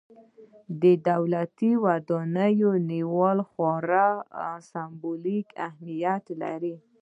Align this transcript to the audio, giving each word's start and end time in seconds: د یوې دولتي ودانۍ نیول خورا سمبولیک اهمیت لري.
د 0.81 0.83
یوې 0.93 1.01
دولتي 1.09 1.71
ودانۍ 1.85 2.53
نیول 2.91 3.39
خورا 3.49 4.09
سمبولیک 4.71 5.47
اهمیت 5.67 6.23
لري. 6.41 6.75